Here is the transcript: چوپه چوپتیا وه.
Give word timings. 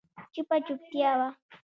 چوپه 0.33 0.55
چوپتیا 0.65 1.11
وه. 1.19 1.29